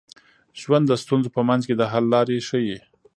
[0.61, 2.77] ژوند د ستونزو په منځ کي د حل لارې ښيي.